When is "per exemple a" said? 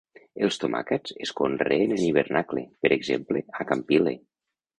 2.87-3.69